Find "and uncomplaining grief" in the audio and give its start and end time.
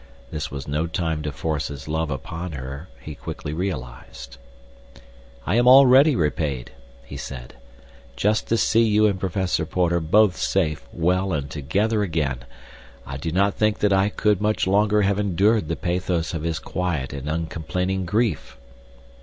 17.13-18.57